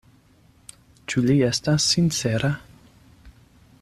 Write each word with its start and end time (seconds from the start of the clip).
Ĉu 1.13 1.23
li 1.27 1.35
estas 1.49 1.85
sincera? 1.93 2.53